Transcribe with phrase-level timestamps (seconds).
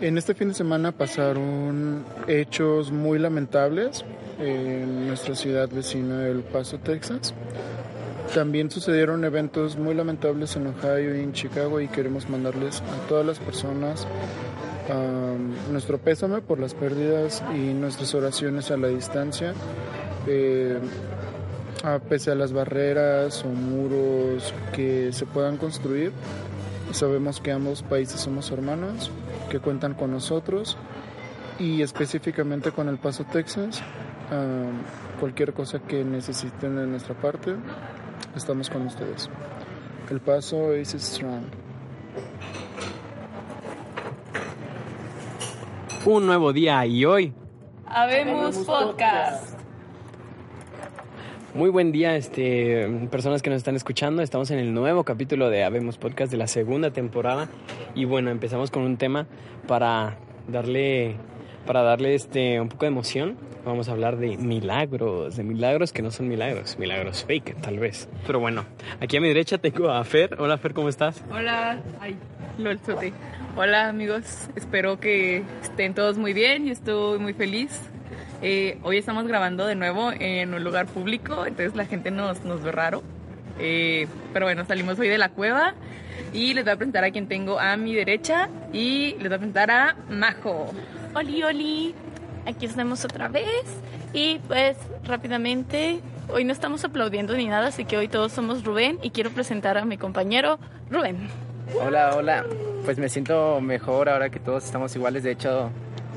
[0.00, 4.04] En este fin de semana pasaron hechos muy lamentables
[4.38, 7.32] en nuestra ciudad vecina del Paso, Texas.
[8.34, 13.24] También sucedieron eventos muy lamentables en Ohio y en Chicago y queremos mandarles a todas
[13.24, 14.06] las personas
[15.70, 19.52] nuestro pésame por las pérdidas y nuestras oraciones a la distancia.
[20.26, 20.78] Eh,
[21.82, 26.10] a pese a las barreras o muros que se puedan construir,
[26.92, 29.10] sabemos que ambos países somos hermanos,
[29.48, 30.76] que cuentan con nosotros
[31.58, 33.82] y específicamente con El Paso, Texas.
[34.30, 34.80] Um,
[35.20, 37.54] cualquier cosa que necesiten de nuestra parte,
[38.34, 39.30] estamos con ustedes.
[40.10, 41.44] El Paso is strong.
[46.04, 47.32] Un nuevo día y hoy.
[47.86, 49.56] Habemos podcast.
[51.54, 54.22] Muy buen día, este, personas que nos están escuchando.
[54.22, 57.48] Estamos en el nuevo capítulo de Habemos Podcast de la segunda temporada.
[57.96, 59.26] Y bueno, empezamos con un tema
[59.66, 61.16] para darle,
[61.66, 63.36] para darle este, un poco de emoción.
[63.64, 68.08] Vamos a hablar de milagros, de milagros que no son milagros, milagros fake, tal vez.
[68.26, 68.64] Pero bueno,
[69.00, 70.36] aquí a mi derecha tengo a Fer.
[70.38, 71.24] Hola Fer, ¿cómo estás?
[71.32, 72.16] Hola, ay,
[72.58, 73.12] lol, sote.
[73.56, 76.66] Hola amigos, espero que estén todos muy bien.
[76.66, 77.80] Yo estoy muy feliz
[78.42, 82.62] eh, hoy estamos grabando de nuevo en un lugar público, entonces la gente nos, nos
[82.62, 83.02] ve raro.
[83.58, 85.74] Eh, pero bueno, salimos hoy de la cueva
[86.32, 89.38] y les voy a presentar a quien tengo a mi derecha y les voy a
[89.38, 90.72] presentar a Majo.
[91.14, 91.94] Oli, oli,
[92.46, 93.64] aquí estamos otra vez
[94.12, 98.98] y pues rápidamente, hoy no estamos aplaudiendo ni nada, así que hoy todos somos Rubén
[99.02, 100.58] y quiero presentar a mi compañero
[100.90, 101.28] Rubén.
[101.84, 102.44] Hola, hola,
[102.84, 105.70] pues me siento mejor ahora que todos estamos iguales, de hecho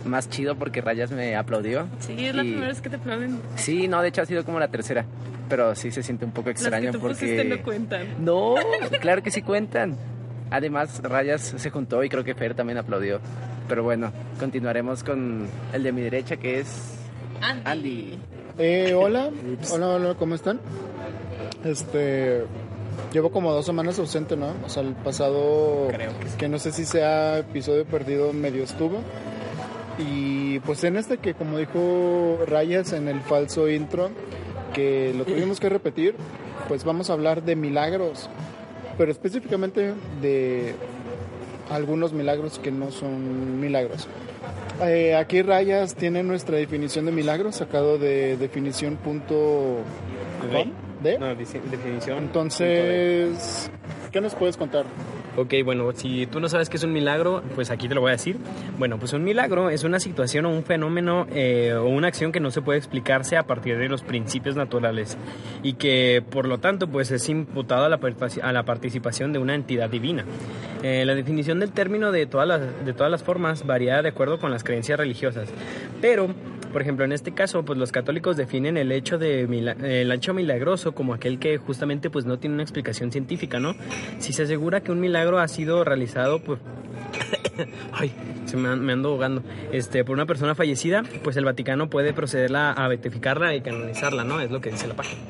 [0.05, 1.87] más chido porque Rayas me aplaudió.
[1.99, 3.39] Sí, es la primera vez que te aplauden.
[3.55, 5.05] Sí, no, de hecho ha sido como la tercera.
[5.49, 7.43] Pero sí se siente un poco extraño Las que tú porque.
[7.45, 8.23] no cuentan.
[8.23, 8.55] No,
[9.01, 9.97] claro que sí cuentan.
[10.51, 13.19] Además, Rayas se juntó y creo que Fer también aplaudió.
[13.67, 16.95] Pero bueno, continuaremos con el de mi derecha que es
[17.41, 17.61] Andy.
[17.65, 18.19] Andy.
[18.57, 19.29] Eh, hola,
[19.71, 20.59] hola, hola, ¿cómo están?
[21.63, 22.43] Este,
[23.13, 24.53] llevo como dos semanas ausente, ¿no?
[24.65, 26.47] O sea, el pasado, Creo que sí.
[26.49, 29.01] no sé si sea episodio perdido, medio estuvo.
[29.99, 34.09] Y pues en este que como dijo Rayas en el falso intro,
[34.73, 36.15] que lo tuvimos que repetir,
[36.67, 38.29] pues vamos a hablar de milagros,
[38.97, 40.73] pero específicamente de
[41.69, 44.07] algunos milagros que no son milagros.
[44.81, 49.19] Eh, aquí Rayas tiene nuestra definición de milagros sacado de definición.com.
[51.03, 51.17] ¿De?
[51.17, 52.17] No, definición.
[52.17, 53.69] Entonces,
[54.11, 54.85] ¿qué nos puedes contar?
[55.41, 58.09] Ok, bueno, si tú no sabes qué es un milagro, pues aquí te lo voy
[58.09, 58.35] a decir.
[58.77, 62.41] Bueno, pues un milagro es una situación o un fenómeno eh, o una acción que
[62.41, 65.17] no se puede explicarse a partir de los principios naturales
[65.63, 67.99] y que por lo tanto pues es imputado a la,
[68.41, 70.25] a la participación de una entidad divina.
[70.83, 74.39] Eh, la definición del término de todas, las, de todas las formas varía de acuerdo
[74.39, 75.47] con las creencias religiosas,
[76.01, 76.27] pero
[76.71, 80.93] por ejemplo, en este caso, pues los católicos definen el hecho de el hecho milagroso
[80.93, 83.75] como aquel que justamente pues no tiene una explicación científica, ¿no?
[84.19, 86.59] Si se asegura que un milagro ha sido realizado pues
[87.91, 88.11] Ay,
[88.45, 89.43] se me ando ahogando.
[89.71, 94.39] Este, por una persona fallecida, pues el Vaticano puede procederla a beatificarla y canonizarla, ¿no?
[94.39, 95.21] Es lo que dice la página.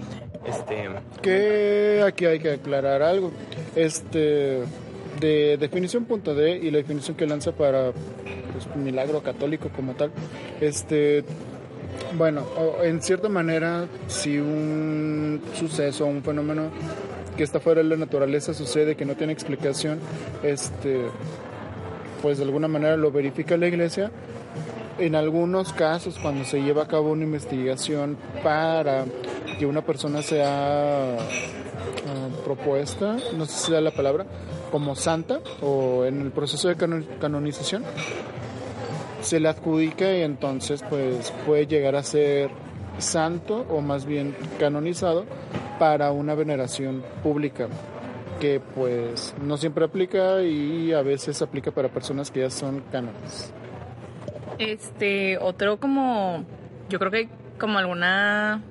[0.45, 0.89] Este,
[1.22, 3.31] que aquí hay que aclarar algo.
[3.75, 4.63] Este
[5.19, 7.91] de definición.d y la definición que lanza para
[8.53, 10.12] pues, milagro católico como tal.
[10.62, 11.24] Este
[12.18, 12.46] bueno,
[12.84, 16.69] en cierta manera si un suceso, un fenómeno
[17.38, 20.00] que está fuera de la naturaleza sucede que no tiene explicación,
[20.44, 21.06] este
[22.22, 24.12] pues de alguna manera lo verifica la iglesia.
[24.97, 29.06] En algunos casos, cuando se lleva a cabo una investigación para
[29.58, 34.25] que una persona sea ah, propuesta, no sé si da la palabra,
[34.72, 37.84] como santa o en el proceso de cano- canonización,
[39.22, 42.50] se le adjudica y entonces pues puede llegar a ser
[42.97, 45.25] santo o más bien canonizado
[45.78, 47.68] para una veneración pública
[48.40, 53.52] que pues no siempre aplica y a veces aplica para personas que ya son cánones.
[54.58, 56.43] Este, otro como,
[56.90, 57.29] yo creo que
[57.59, 58.61] como alguna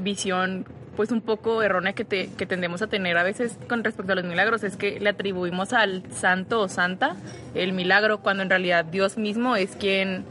[0.00, 0.66] visión
[0.96, 4.14] pues un poco errónea que, te- que tendemos a tener a veces con respecto a
[4.14, 7.16] los milagros es que le atribuimos al santo o santa
[7.54, 10.24] el milagro cuando en realidad Dios mismo es quien,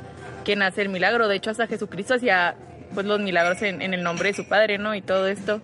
[0.45, 1.27] quien hace el milagro.
[1.27, 2.55] De hecho hasta Jesucristo hacía
[2.93, 4.93] pues los milagros en, el nombre de su Padre, ¿no?
[4.93, 5.61] Y todo esto.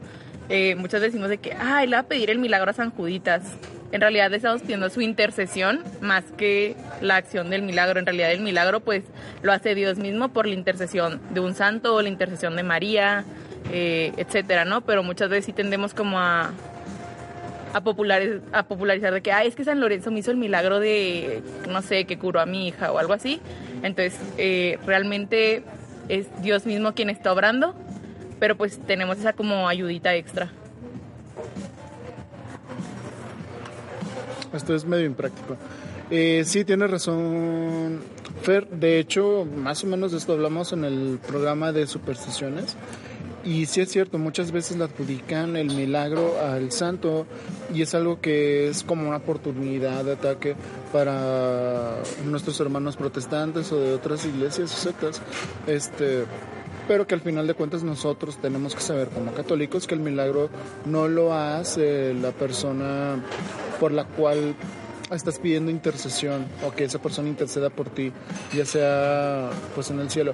[0.49, 3.43] Eh, veces decimos de que, ay, le va a pedir el milagro a San Juditas.
[3.91, 7.99] En realidad estamos pidiendo su intercesión más que la acción del milagro.
[7.99, 9.03] En realidad el milagro pues
[9.41, 13.25] lo hace Dios mismo por la intercesión de un santo o la intercesión de María,
[13.71, 14.81] eh, etcétera, ¿no?
[14.81, 16.51] Pero muchas veces sí tendemos como a,
[17.73, 20.79] a, popularizar, a popularizar de que, ah, es que San Lorenzo me hizo el milagro
[20.79, 23.41] de, no sé, que curó a mi hija o algo así.
[23.83, 25.63] Entonces, eh, realmente
[26.09, 27.75] es Dios mismo quien está obrando,
[28.39, 30.51] pero pues tenemos esa como ayudita extra.
[34.53, 35.57] Esto es medio impráctico.
[36.09, 37.99] Eh, sí, tienes razón,
[38.41, 38.67] Fer.
[38.69, 42.77] De hecho, más o menos de esto hablamos en el programa de supersticiones.
[43.47, 47.25] Y sí es cierto, muchas veces le adjudican el milagro al santo
[47.73, 50.55] y es algo que es como una oportunidad de ataque
[50.91, 51.95] para
[52.25, 55.21] nuestros hermanos protestantes o de otras iglesias o sectas.
[55.65, 56.25] Este,
[56.89, 60.49] pero que al final de cuentas nosotros tenemos que saber como católicos que el milagro
[60.85, 63.15] no lo hace la persona
[63.79, 64.55] por la cual
[65.09, 68.11] estás pidiendo intercesión o que esa persona interceda por ti,
[68.53, 70.33] ya sea pues en el cielo.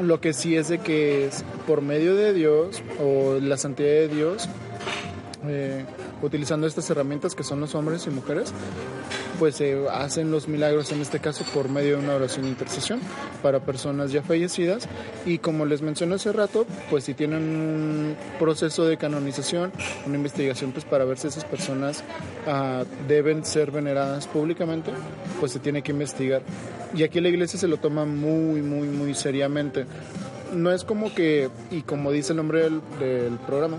[0.00, 4.08] Lo que sí es de que es por medio de Dios o la santidad de
[4.08, 4.48] Dios,
[5.48, 5.84] eh,
[6.22, 8.52] utilizando estas herramientas que son los hombres y mujeres,
[9.38, 13.00] pues se hacen los milagros en este caso por medio de una oración de intercesión
[13.42, 14.88] para personas ya fallecidas
[15.24, 19.72] y como les mencioné hace rato, pues si tienen un proceso de canonización,
[20.06, 22.02] una investigación pues para ver si esas personas
[22.46, 24.90] ah, deben ser veneradas públicamente,
[25.40, 26.42] pues se tiene que investigar.
[26.94, 29.84] Y aquí la iglesia se lo toma muy, muy, muy seriamente.
[30.54, 33.78] No es como que, y como dice el nombre del, del programa,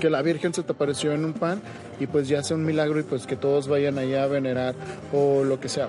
[0.00, 1.60] que la Virgen se te apareció en un pan
[1.98, 4.74] y pues ya sea un milagro y pues que todos vayan allá a venerar
[5.12, 5.88] o lo que sea.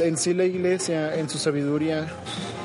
[0.00, 2.06] En sí la iglesia, en su sabiduría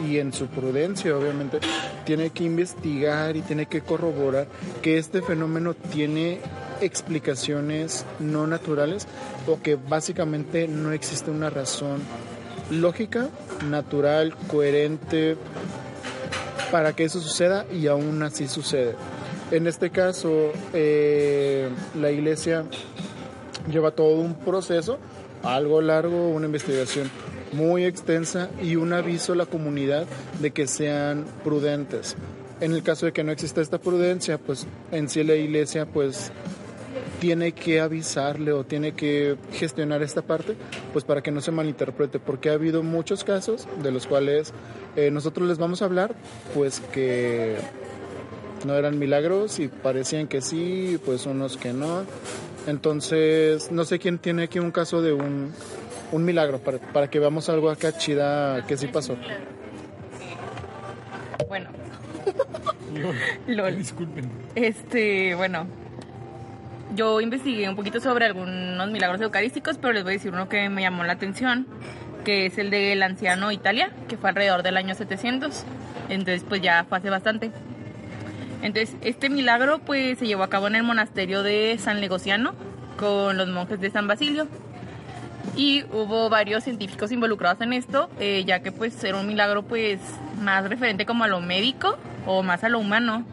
[0.07, 1.59] y en su prudencia obviamente,
[2.05, 4.47] tiene que investigar y tiene que corroborar
[4.81, 6.39] que este fenómeno tiene
[6.79, 9.07] explicaciones no naturales
[9.47, 12.01] o que básicamente no existe una razón
[12.69, 13.29] lógica,
[13.69, 15.37] natural, coherente
[16.71, 18.95] para que eso suceda y aún así sucede.
[19.49, 22.65] En este caso, eh, la iglesia
[23.71, 24.97] lleva todo un proceso,
[25.41, 27.09] algo largo, una investigación
[27.53, 30.05] muy extensa y un aviso a la comunidad
[30.41, 32.17] de que sean prudentes.
[32.59, 36.31] En el caso de que no exista esta prudencia, pues en sí la iglesia pues
[37.21, 40.55] tiene que avisarle o tiene que gestionar esta parte,
[40.91, 44.53] pues para que no se malinterprete, porque ha habido muchos casos de los cuales
[44.95, 46.15] eh, nosotros les vamos a hablar,
[46.53, 47.55] pues que
[48.67, 52.03] no eran milagros y parecían que sí, pues unos que no.
[52.67, 55.53] Entonces, no sé quién tiene aquí un caso de un,
[56.11, 59.15] un milagro para, para que veamos algo acá chida que sí pasó.
[61.47, 61.69] Bueno.
[63.47, 63.77] LOL.
[63.77, 64.29] Disculpen.
[64.55, 65.65] Este, bueno.
[66.95, 70.69] Yo investigué un poquito sobre algunos milagros eucarísticos, pero les voy a decir uno que
[70.69, 71.67] me llamó la atención,
[72.23, 75.63] que es el del anciano Italia, que fue alrededor del año 700.
[76.09, 77.51] Entonces, pues ya fue hace bastante.
[78.61, 82.53] Entonces, este milagro pues se llevó a cabo en el monasterio de San Legociano
[82.97, 84.47] con los monjes de San Basilio.
[85.55, 89.99] Y hubo varios científicos involucrados en esto, eh, ya que pues era un milagro pues
[90.41, 93.25] más referente como a lo médico o más a lo humano.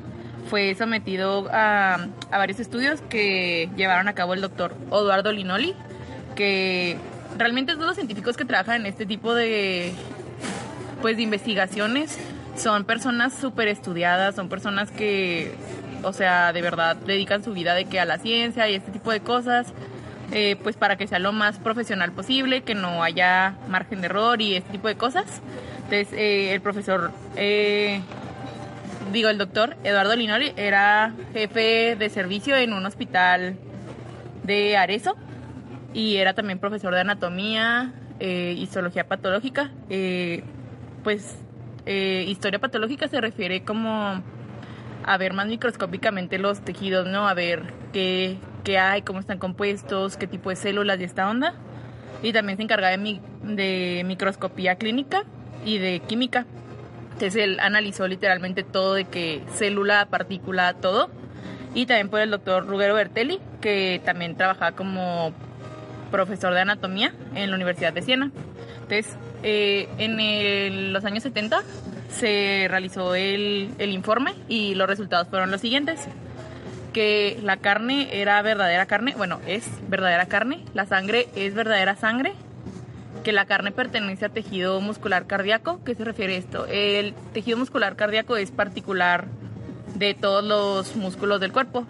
[0.49, 1.95] Fue sometido a,
[2.31, 5.75] a varios estudios que llevaron a cabo el doctor Eduardo Linoli,
[6.35, 6.99] que
[7.37, 9.93] realmente de los científicos que trabajan en este tipo de
[11.03, 12.19] pues de investigaciones
[12.57, 15.55] son personas súper estudiadas, son personas que,
[16.03, 19.11] o sea, de verdad dedican su vida de que a la ciencia y este tipo
[19.11, 19.73] de cosas,
[20.33, 24.41] eh, pues para que sea lo más profesional posible, que no haya margen de error
[24.41, 25.25] y este tipo de cosas.
[25.85, 28.01] Entonces, eh, el profesor, eh,
[29.13, 33.57] digo, el doctor Eduardo Linori era jefe de servicio en un hospital
[34.45, 35.17] de Arezo
[35.93, 39.71] y era también profesor de anatomía y zoología patológica.
[41.03, 41.37] pues
[41.87, 44.23] eh, historia patológica se refiere como
[45.05, 47.29] a ver más microscópicamente los tejidos, ¿no?
[47.29, 51.55] A ver qué, qué hay, cómo están compuestos, qué tipo de células y esta onda.
[52.23, 55.25] Y también se encarga de, de microscopía clínica
[55.65, 56.47] y de química.
[57.13, 61.11] Entonces él analizó literalmente todo de qué célula, partícula, todo.
[61.75, 65.33] Y también por el doctor Ruggero Bertelli, que también trabajaba como
[66.11, 68.31] profesor de anatomía en la Universidad de Siena.
[68.89, 71.63] Entonces, eh, en los años 70
[72.11, 76.01] se realizó el, el informe y los resultados fueron los siguientes.
[76.93, 82.35] Que la carne era verdadera carne, bueno, es verdadera carne, la sangre es verdadera sangre,
[83.25, 86.67] que la carne pertenece a tejido muscular cardíaco, ¿qué se refiere a esto?
[86.67, 89.25] El tejido muscular cardíaco es particular
[89.97, 91.85] de todos los músculos del cuerpo,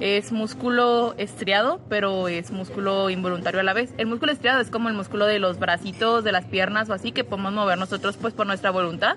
[0.00, 3.92] es músculo estriado, pero es músculo involuntario a la vez.
[3.98, 7.10] El músculo estriado es como el músculo de los bracitos, de las piernas o así,
[7.10, 9.16] que podemos mover nosotros pues por nuestra voluntad.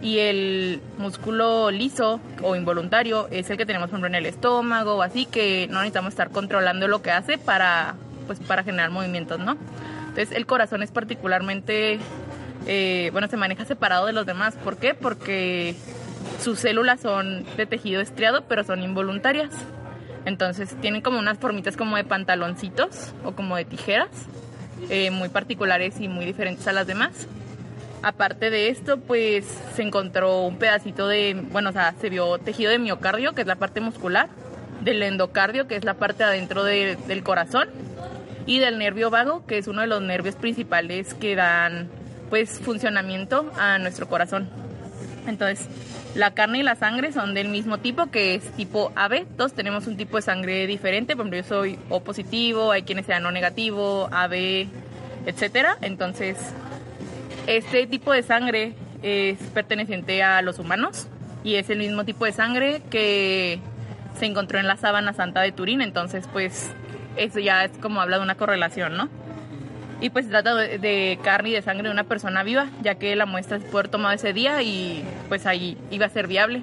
[0.00, 4.94] y el músculo liso o involuntario es el que tenemos por ejemplo, en el estómago
[4.94, 7.96] o así que no necesitamos estar controlando lo que hace para
[8.28, 9.56] pues para generar movimientos, ¿no?
[10.02, 11.98] Entonces el corazón es particularmente
[12.68, 14.54] eh, bueno se maneja separado de los demás.
[14.62, 14.94] ¿Por qué?
[14.94, 15.74] Porque
[16.40, 19.50] sus células son de tejido estriado pero son involuntarias.
[20.28, 24.08] Entonces tienen como unas formitas como de pantaloncitos o como de tijeras,
[24.90, 27.26] eh, muy particulares y muy diferentes a las demás.
[28.02, 29.44] Aparte de esto, pues
[29.74, 33.46] se encontró un pedacito de, bueno, o sea, se vio tejido de miocardio, que es
[33.46, 34.28] la parte muscular,
[34.82, 37.68] del endocardio, que es la parte adentro de- del corazón,
[38.46, 41.88] y del nervio vago, que es uno de los nervios principales que dan,
[42.30, 44.48] pues, funcionamiento a nuestro corazón.
[45.26, 45.66] Entonces,
[46.14, 49.26] la carne y la sangre son del mismo tipo, que es tipo AB.
[49.36, 51.14] Todos tenemos un tipo de sangre diferente.
[51.14, 54.68] Por ejemplo, yo soy O positivo, hay quienes sean O negativo, AB,
[55.26, 55.76] etcétera.
[55.80, 56.36] Entonces,
[57.46, 61.06] este tipo de sangre es perteneciente a los humanos
[61.44, 63.60] y es el mismo tipo de sangre que
[64.18, 65.80] se encontró en la sábana santa de Turín.
[65.80, 66.70] Entonces, pues,
[67.16, 69.08] eso ya es como habla de una correlación, ¿no?
[70.00, 73.16] Y pues se trata de, carne y de sangre de una persona viva, ya que
[73.16, 76.62] la muestra haber tomado ese día y pues ahí iba a ser viable.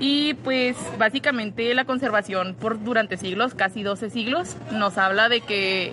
[0.00, 5.92] Y pues básicamente la conservación por durante siglos, casi 12 siglos, nos habla de que,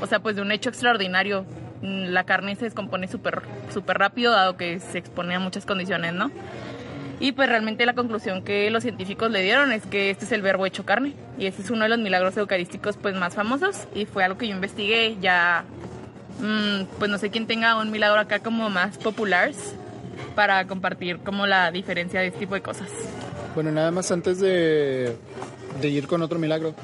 [0.00, 1.44] o sea, pues de un hecho extraordinario.
[1.82, 3.42] Mm, La carne se descompone súper
[3.72, 6.30] súper rápido dado que se expone a muchas condiciones, ¿no?
[7.22, 10.42] Y pues realmente la conclusión que los científicos le dieron es que este es el
[10.42, 11.14] verbo hecho carne.
[11.38, 13.86] Y ese es uno de los milagros eucarísticos pues más famosos.
[13.94, 15.62] Y fue algo que yo investigué ya,
[16.40, 19.76] mm, pues no sé quién tenga un milagro acá como más populares
[20.34, 22.88] para compartir como la diferencia de este tipo de cosas.
[23.54, 25.16] Bueno, nada más antes de,
[25.80, 26.74] de ir con otro milagro.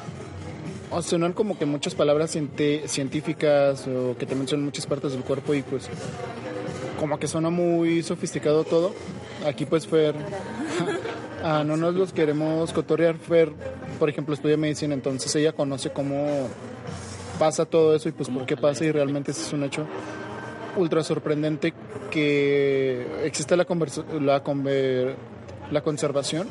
[0.92, 1.02] O
[1.35, 5.90] como que muchas palabras científicas o que te mencionan muchas partes del cuerpo y pues
[7.00, 8.95] como que suena muy sofisticado todo.
[9.47, 10.14] Aquí pues Fer,
[11.45, 13.16] ah, no nos los queremos cotorrear.
[13.16, 13.52] Fer,
[13.99, 16.49] por ejemplo, estudia medicina, entonces ella conoce cómo
[17.38, 19.87] pasa todo eso y pues por qué pasa y realmente ese es un hecho
[20.76, 21.73] ultra sorprendente
[22.11, 25.14] que existe la, la, conver-
[25.71, 26.49] la conservación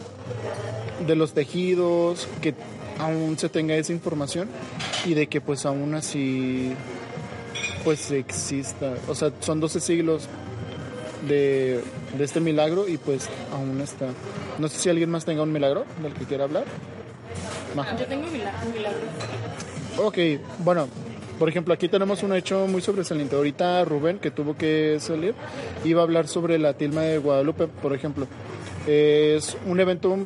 [1.05, 2.53] de los tejidos, que
[2.99, 4.47] aún se tenga esa información
[5.05, 6.73] y de que pues aún así
[7.83, 8.93] pues exista.
[9.07, 10.27] O sea, son 12 siglos
[11.27, 11.81] de,
[12.17, 14.07] de este milagro y pues aún está.
[14.59, 16.65] No sé si alguien más tenga un milagro del que quiera hablar.
[17.99, 19.03] Yo tengo milagros.
[19.97, 20.17] Ok,
[20.59, 20.87] bueno,
[21.37, 23.35] por ejemplo, aquí tenemos un hecho muy sobresaliente.
[23.35, 25.35] Ahorita Rubén, que tuvo que salir,
[25.83, 28.27] iba a hablar sobre la tilma de Guadalupe, por ejemplo.
[28.87, 30.17] Es un evento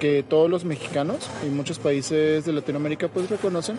[0.00, 3.78] que todos los mexicanos y muchos países de Latinoamérica pues reconocen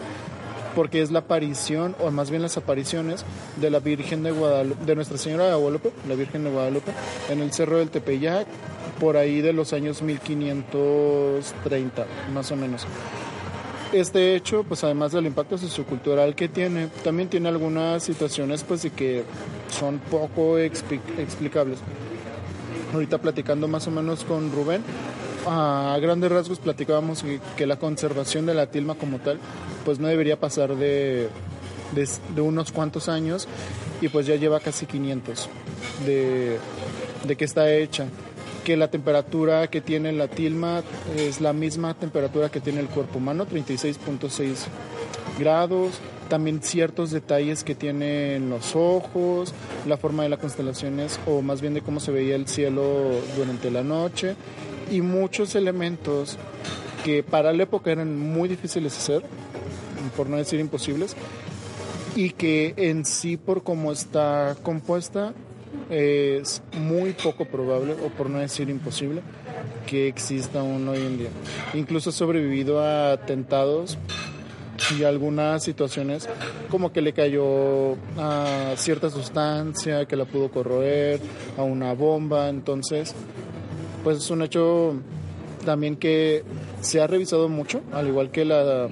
[0.78, 3.26] porque es la aparición, o más bien las apariciones
[3.60, 6.92] de la Virgen de Guadalupe, de Nuestra Señora de Guadalupe, la Virgen de Guadalupe,
[7.32, 8.46] en el Cerro del Tepeyac,
[9.00, 12.86] por ahí de los años 1530, más o menos.
[13.92, 18.92] Este hecho, pues además del impacto sociocultural que tiene, también tiene algunas situaciones pues de
[18.92, 19.24] que
[19.72, 21.80] son poco expli- explicables.
[22.94, 24.84] Ahorita platicando más o menos con Rubén,
[25.48, 27.24] a grandes rasgos platicábamos
[27.56, 29.40] que, la conservación de la tilma como tal,
[29.86, 31.30] pues no debería pasar de,
[31.94, 33.48] de, de unos cuantos años
[34.02, 35.50] y pues ya lleva casi 500
[36.06, 36.58] de,
[37.26, 38.06] de que está hecha
[38.64, 40.84] que la temperatura que tiene la tilma
[41.16, 44.66] es la misma temperatura que tiene el cuerpo humano, 36.6
[45.40, 46.00] grados.
[46.28, 49.54] También ciertos detalles que tienen los ojos,
[49.86, 53.72] la forma de las constelaciones o más bien de cómo se veía el cielo durante
[53.72, 54.36] la noche
[54.92, 56.38] y muchos elementos
[57.04, 59.30] que para la época eran muy difíciles de hacer,
[60.16, 61.16] por no decir imposibles,
[62.16, 65.34] y que en sí por cómo está compuesta
[65.90, 69.22] es muy poco probable, o por no decir imposible,
[69.86, 71.30] que exista aún hoy en día.
[71.74, 73.98] Incluso ha sobrevivido a atentados
[74.98, 76.28] y algunas situaciones
[76.70, 81.20] como que le cayó a cierta sustancia que la pudo corroer,
[81.58, 83.16] a una bomba, entonces
[84.08, 84.94] pues es un hecho
[85.66, 86.46] también que
[86.80, 88.88] se ha revisado mucho, al igual que la,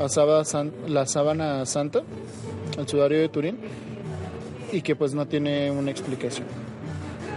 [0.00, 2.02] la sábana, santa,
[2.76, 3.56] el sudario de Turín,
[4.72, 6.48] y que pues no tiene una explicación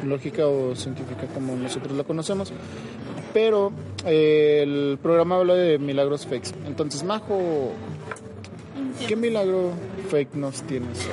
[0.04, 2.52] lógica o científica como nosotros la conocemos.
[3.36, 3.72] Pero
[4.04, 6.56] eh, el programa habla de milagros fakes.
[6.66, 7.40] Entonces, Majo,
[9.08, 9.74] ¿qué milagro
[10.10, 11.08] fake nos tienes?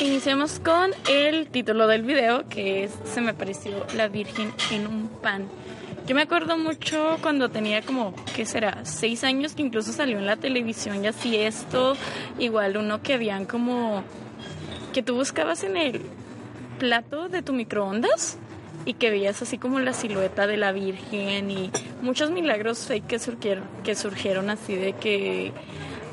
[0.00, 5.08] Iniciamos con el título del video, que es Se me apareció la Virgen en un
[5.08, 5.46] pan.
[6.06, 8.84] Yo me acuerdo mucho cuando tenía como, ¿qué será?
[8.84, 11.96] Seis años que incluso salió en la televisión y así esto.
[12.40, 14.02] Igual uno que habían como,
[14.92, 16.02] que tú buscabas en el
[16.80, 18.36] plato de tu microondas
[18.84, 21.70] y que veías así como la silueta de la Virgen y
[22.02, 25.52] muchos milagros fake que surgieron, que surgieron así de que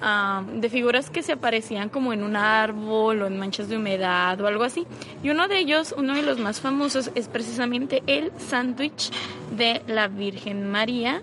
[0.02, 4.48] de figuras que se aparecían como en un árbol o en manchas de humedad o
[4.48, 4.88] algo así.
[5.22, 9.12] Y uno de ellos, uno de los más famosos, es precisamente el sándwich
[9.56, 11.22] de la Virgen María,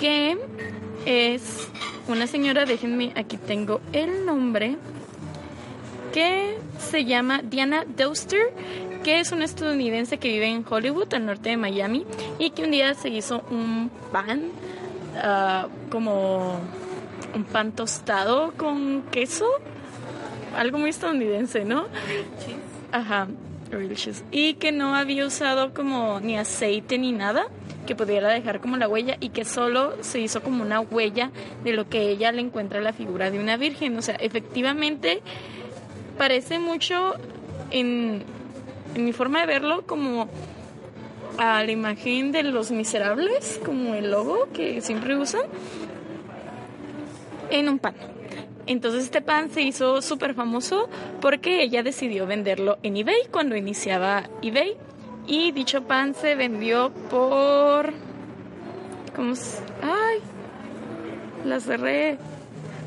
[0.00, 0.36] que
[1.06, 1.68] es
[2.08, 4.76] una señora, déjenme, aquí tengo el nombre,
[6.12, 8.52] que se llama Diana Doster,
[9.04, 12.04] que es una estadounidense que vive en Hollywood, al norte de Miami,
[12.38, 14.50] y que un día se hizo un pan,
[15.22, 16.60] ah, como
[17.34, 19.46] un pan tostado con queso,
[20.56, 21.86] algo muy estadounidense, ¿no?
[22.92, 23.28] Ajá.
[24.30, 27.46] Y que no había usado como ni aceite ni nada
[27.86, 31.30] que pudiera dejar como la huella y que solo se hizo como una huella
[31.64, 33.96] de lo que ella le encuentra la figura de una virgen.
[33.96, 35.22] O sea, efectivamente
[36.18, 37.14] parece mucho
[37.70, 38.22] en,
[38.94, 40.28] en mi forma de verlo como
[41.38, 45.42] a la imagen de los miserables, como el logo que siempre usan,
[47.50, 47.94] en un pan.
[48.66, 50.90] Entonces este pan se hizo súper famoso
[51.22, 54.76] porque ella decidió venderlo en eBay cuando iniciaba eBay.
[55.26, 57.92] Y dicho pan se vendió por...
[59.16, 59.58] ¿Cómo se...?
[59.82, 60.18] ¡Ay!
[61.44, 62.18] La cerré.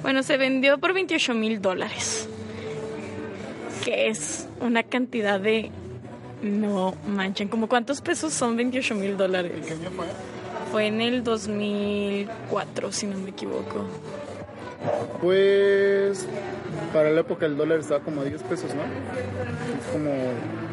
[0.01, 2.27] Bueno, se vendió por 28 mil dólares.
[3.84, 5.72] Que es una cantidad de...
[6.41, 9.51] No manchen, ¿como cuántos pesos son 28 mil dólares?
[9.65, 10.06] ¿Qué año fue?
[10.72, 13.86] Fue en el 2004, si no me equivoco.
[15.21, 16.27] Pues
[16.93, 18.81] para la época el dólar estaba como a 10 pesos, ¿no?
[18.81, 20.11] Es como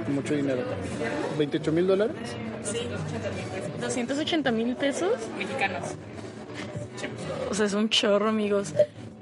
[0.08, 0.62] mucho dinero.
[1.38, 2.16] ¿28 mil dólares?
[3.80, 5.12] 280 mil pesos.
[5.38, 5.84] Mexicanos.
[7.50, 8.74] O sea, es un chorro, amigos.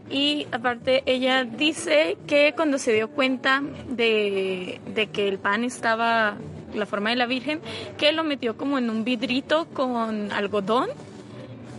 [0.09, 6.37] Y aparte, ella dice que cuando se dio cuenta de, de que el pan estaba
[6.75, 7.61] la forma de la Virgen,
[7.99, 10.89] que lo metió como en un vidrito con algodón.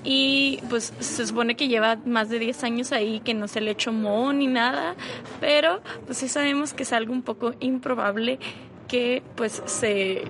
[0.09, 3.71] Y pues se supone que lleva más de 10 años ahí, que no se le
[3.71, 4.95] echó moho ni nada,
[5.41, 8.39] pero pues sí sabemos que es algo un poco improbable
[8.87, 10.21] que pues se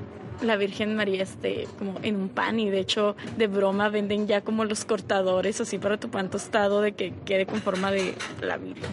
[0.42, 4.42] la Virgen María esté como en un pan y de hecho de broma venden ya
[4.42, 8.58] como los cortadores así para tu pan tostado de que quede con forma de la
[8.58, 8.84] Virgen.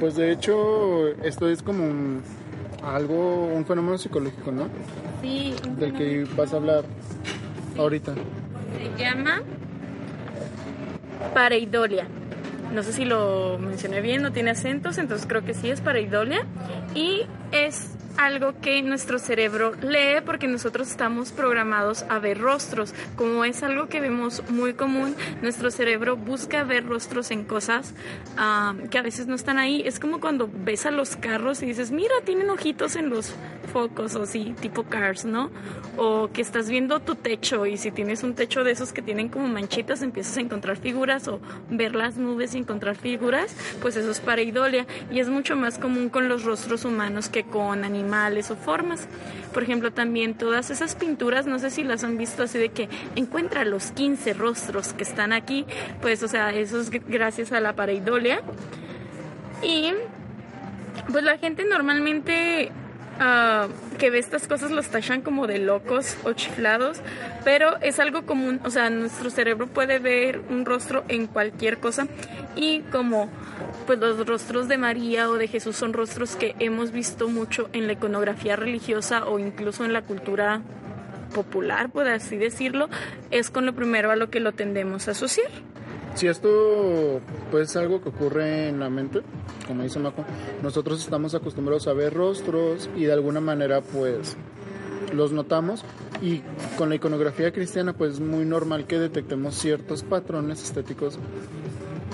[0.00, 2.22] Pues de hecho esto es como un-
[2.82, 4.68] algo, un fenómeno psicológico, ¿no?
[5.20, 6.84] Sí, Del que vas a hablar
[7.78, 8.14] ahorita.
[8.14, 9.42] se llama
[11.34, 12.06] pareidolia.
[12.72, 16.44] No sé si lo mencioné bien, no tiene acentos, entonces creo que sí es pareidolia.
[16.94, 22.92] Y es algo que nuestro cerebro lee porque nosotros estamos programados a ver rostros.
[23.14, 27.94] Como es algo que vemos muy común, nuestro cerebro busca ver rostros en cosas
[28.36, 29.82] ah, que a veces no están ahí.
[29.86, 33.32] Es como cuando ves a los carros y dices, mira, tienen ojitos en los
[33.72, 35.50] focos o así, tipo cars, ¿no?
[35.96, 39.28] O que estás viendo tu techo y si tienes un techo de esos que tienen
[39.28, 44.10] como manchitas, empiezas a encontrar figuras o ver las nubes y encontrar figuras, pues eso
[44.10, 48.07] es pareidolia y es mucho más común con los rostros humanos que con animales
[48.50, 49.06] o formas.
[49.52, 52.88] Por ejemplo, también todas esas pinturas, no sé si las han visto así de que
[53.16, 55.66] encuentra los 15 rostros que están aquí,
[56.00, 58.40] pues o sea, eso es gracias a la pareidolia.
[59.62, 59.92] Y
[61.10, 62.70] pues la gente normalmente
[63.18, 67.00] ah, que ve estas cosas los tachan como de locos o chiflados,
[67.44, 72.06] pero es algo común, o sea, nuestro cerebro puede ver un rostro en cualquier cosa
[72.56, 73.28] y como
[73.86, 77.86] pues los rostros de María o de Jesús son rostros que hemos visto mucho en
[77.86, 80.60] la iconografía religiosa o incluso en la cultura
[81.34, 82.88] popular, por así decirlo,
[83.30, 85.50] es con lo primero a lo que lo tendemos a asociar.
[86.14, 89.20] Si esto pues es algo que ocurre en la mente,
[89.66, 90.24] como dice Mako,
[90.62, 94.36] nosotros estamos acostumbrados a ver rostros y de alguna manera pues
[95.12, 95.84] los notamos
[96.20, 96.42] y
[96.76, 101.18] con la iconografía cristiana pues es muy normal que detectemos ciertos patrones estéticos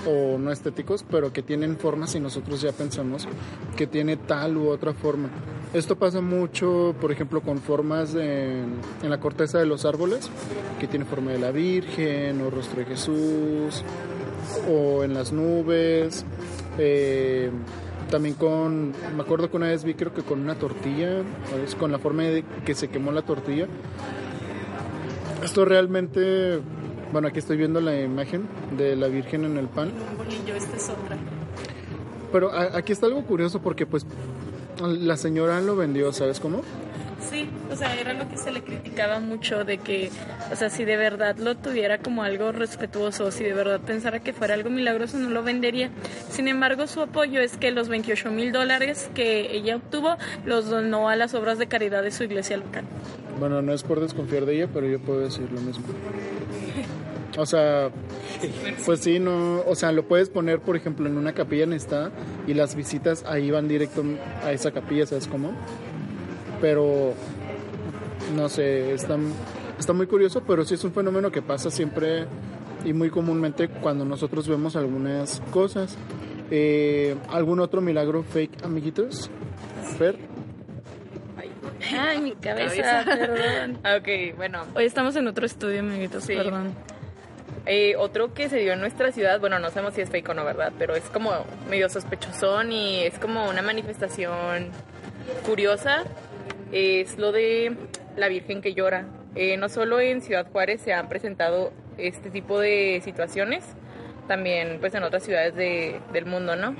[0.07, 3.27] o no estéticos, pero que tienen formas y nosotros ya pensamos
[3.75, 5.29] que tiene tal u otra forma.
[5.75, 10.29] Esto pasa mucho, por ejemplo, con formas en la corteza de los árboles,
[10.79, 13.83] que tiene forma de la Virgen o rostro de Jesús,
[14.69, 16.25] o en las nubes.
[16.77, 17.49] eh,
[18.09, 21.73] también con, me acuerdo que una vez vi creo que con una tortilla, ¿sabes?
[21.75, 23.65] con la forma de que se quemó la tortilla.
[25.43, 26.59] Esto realmente,
[27.11, 29.91] bueno, aquí estoy viendo la imagen de la Virgen en el pan.
[30.17, 31.17] bolillo, esta es otra.
[32.31, 34.05] Pero a- aquí está algo curioso porque pues
[34.81, 36.61] la señora lo vendió, ¿sabes cómo?
[37.29, 40.11] Sí, o sea, era lo que se le criticaba mucho de que,
[40.51, 44.31] o sea, si de verdad lo tuviera como algo respetuoso, si de verdad pensara que
[44.31, 45.89] fuera algo milagroso, no lo vendería.
[46.29, 51.09] Sin embargo, su apoyo es que los 28 mil dólares que ella obtuvo los donó
[51.09, 52.83] a las obras de caridad de su iglesia local.
[53.39, 55.85] Bueno, no es por desconfiar de ella, pero yo puedo decir lo mismo.
[57.37, 57.89] O sea,
[58.85, 62.11] pues sí, no, o sea, lo puedes poner, por ejemplo, en una capilla en esta
[62.47, 64.03] y las visitas ahí van directo
[64.43, 65.51] a esa capilla, ¿sabes cómo?
[66.61, 67.13] Pero,
[68.35, 69.17] no sé, está,
[69.77, 72.25] está muy curioso, pero sí es un fenómeno que pasa siempre
[72.85, 75.97] y muy comúnmente cuando nosotros vemos algunas cosas.
[76.51, 79.29] Eh, ¿Algún otro milagro fake, amiguitos?
[79.97, 80.17] Fer.
[81.99, 83.79] Ay, mi cabeza, perdón.
[83.99, 84.63] Ok, bueno.
[84.75, 86.35] Hoy estamos en otro estudio, amiguitos, Sí.
[86.35, 86.73] perdón.
[87.65, 90.33] Eh, otro que se dio en nuestra ciudad, bueno, no sabemos si es fake o
[90.33, 90.71] no, ¿verdad?
[90.77, 91.31] Pero es como
[91.69, 94.69] medio sospechosón y es como una manifestación
[95.45, 96.03] curiosa.
[96.71, 97.75] Es lo de
[98.17, 99.05] la Virgen que llora.
[99.35, 103.63] Eh, no solo en Ciudad Juárez se han presentado este tipo de situaciones,
[104.27, 106.75] también pues en otras ciudades de- del mundo, ¿no?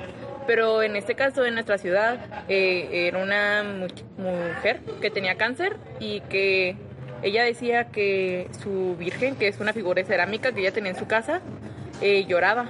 [0.48, 3.88] Pero en este caso, en nuestra ciudad, eh, era una mu-
[4.24, 6.76] mujer que tenía cáncer y que
[7.26, 10.98] ella decía que su virgen, que es una figura de cerámica que ella tenía en
[10.98, 11.42] su casa,
[12.02, 12.70] eh, lloraba.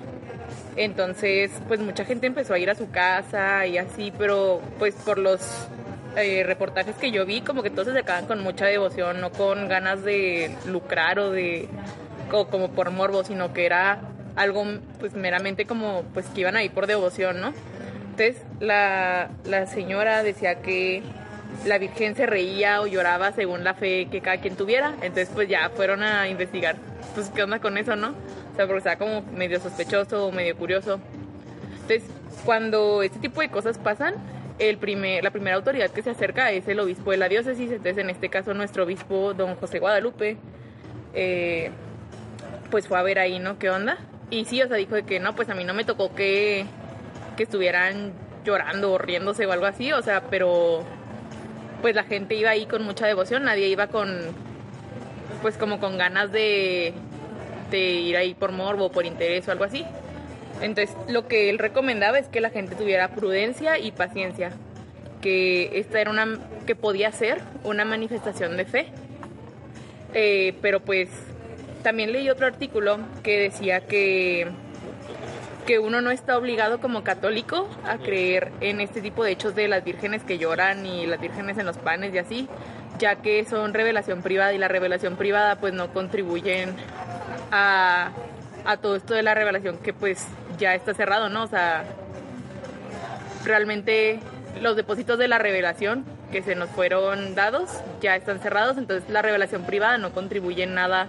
[0.76, 5.18] Entonces, pues mucha gente empezó a ir a su casa y así, pero pues por
[5.18, 5.42] los
[6.18, 9.68] eh, reportajes que yo vi, como que todos se acercaban con mucha devoción, no con
[9.68, 11.68] ganas de lucrar o de
[12.30, 14.00] co- como por morbo, sino que era
[14.36, 14.66] algo
[15.00, 17.54] pues meramente como pues que iban ahí por devoción, ¿no?
[18.12, 21.02] Entonces la, la señora decía que
[21.66, 24.94] la Virgen se reía o lloraba según la fe que cada quien tuviera.
[25.02, 26.76] Entonces pues ya fueron a investigar,
[27.14, 28.10] pues qué onda con eso, ¿no?
[28.10, 31.00] O sea, porque estaba como medio sospechoso o medio curioso.
[31.88, 32.04] Entonces,
[32.46, 34.16] cuando este tipo de cosas pasan,
[34.60, 37.70] el primer, la primera autoridad que se acerca es el obispo de la diócesis.
[37.70, 40.38] Entonces, en este caso, nuestro obispo, don José Guadalupe,
[41.14, 41.70] eh,
[42.72, 43.60] pues fue a ver ahí, ¿no?
[43.60, 43.98] ¿Qué onda?
[44.30, 46.66] Y sí, o sea, dijo que no, pues a mí no me tocó que,
[47.38, 48.14] que estuvieran
[48.44, 50.84] llorando o riéndose o algo así, o sea, pero
[51.86, 54.10] pues la gente iba ahí con mucha devoción, nadie iba con,
[55.44, 56.96] pues como con ganas de,
[57.72, 59.86] ir ahí por morbo, por interés o algo así.
[60.64, 64.50] Entonces, lo que él recomendaba es que la gente tuviera prudencia y paciencia,
[65.22, 68.88] que esta era una, que podía ser una manifestación de fe.
[70.16, 71.10] Eh, pero pues
[71.84, 74.48] también leí otro artículo que decía que,
[75.66, 79.68] que uno no está obligado como católico a creer en este tipo de hechos de
[79.68, 82.48] las vírgenes que lloran y las vírgenes en los panes y así,
[83.00, 86.76] ya que son revelación privada y la revelación privada pues no contribuyen
[87.52, 88.12] a,
[88.66, 91.44] a todo esto de la revelación que pues ya está cerrado, ¿no?
[91.44, 91.84] O sea,
[93.44, 94.20] realmente
[94.62, 99.22] los depósitos de la revelación que se nos fueron dados ya están cerrados, entonces la
[99.22, 101.08] revelación privada no contribuye en nada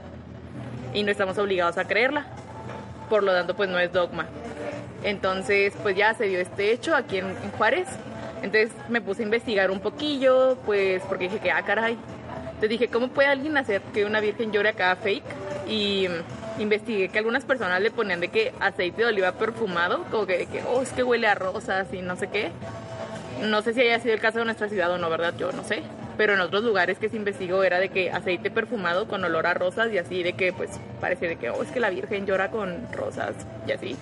[0.95, 2.27] y no estamos obligados a creerla.
[3.09, 4.27] Por lo tanto, pues no es dogma.
[5.07, 7.87] Entonces, pues ya se dio este hecho aquí en, en Juárez.
[8.43, 11.97] Entonces me puse a investigar un poquillo, pues porque dije que, ah, caray.
[12.47, 15.25] Entonces dije, ¿cómo puede alguien hacer que una virgen llore acá fake?
[15.69, 20.27] Y mm, investigué que algunas personas le ponían de que aceite de oliva perfumado, como
[20.27, 22.51] que, de que oh, es que huele a rosas y no sé qué.
[23.43, 25.35] No sé si haya sido el caso de nuestra ciudad o no, ¿verdad?
[25.39, 25.83] Yo no sé.
[26.17, 29.55] Pero en otros lugares que se investigó era de que aceite perfumado con olor a
[29.55, 32.51] rosas y así, de que pues parecía de que, oh, es que la Virgen llora
[32.51, 33.35] con rosas
[33.69, 33.97] y así.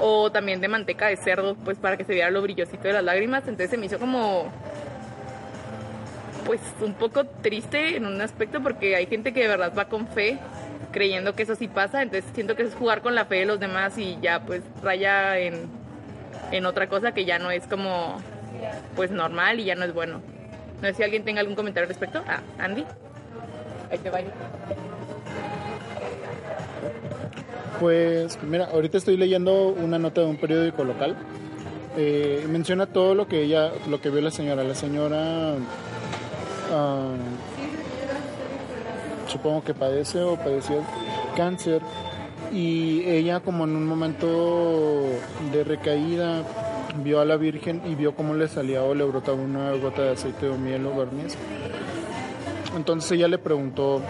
[0.00, 3.04] O también de manteca de cerdo, pues para que se viera lo brillosito de las
[3.04, 3.42] lágrimas.
[3.42, 4.50] Entonces se me hizo como,
[6.46, 10.06] pues un poco triste en un aspecto porque hay gente que de verdad va con
[10.08, 10.38] fe
[10.92, 12.02] creyendo que eso sí pasa.
[12.02, 15.38] Entonces siento que es jugar con la fe de los demás y ya pues raya
[15.38, 15.84] en
[16.52, 18.16] en otra cosa que ya no es como
[18.96, 20.20] pues normal y ya no es bueno.
[20.80, 22.22] No sé si alguien tenga algún comentario al respecto.
[22.26, 22.84] Ah, Andy.
[23.90, 24.28] Ahí te vaya.
[27.84, 31.14] Pues mira, ahorita estoy leyendo una nota de un periódico local.
[31.98, 34.64] Eh, menciona todo lo que ella, lo que vio la señora.
[34.64, 35.56] La señora,
[36.72, 37.12] ah,
[39.28, 40.82] supongo que padece o padeció
[41.36, 41.82] cáncer
[42.54, 45.02] y ella como en un momento
[45.52, 46.42] de recaída
[47.04, 50.12] vio a la Virgen y vio cómo le salía o le brotaba una gota de
[50.12, 51.36] aceite o miel o barniz.
[52.74, 54.00] Entonces ella le preguntó